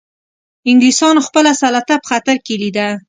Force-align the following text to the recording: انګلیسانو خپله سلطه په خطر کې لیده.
انګلیسانو 0.69 1.25
خپله 1.27 1.51
سلطه 1.61 1.95
په 2.01 2.07
خطر 2.09 2.35
کې 2.45 2.55
لیده. 2.61 2.87